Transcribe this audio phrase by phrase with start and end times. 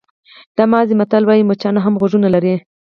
[0.57, 2.55] د مازی متل وایي مچان هم غوږونه لري.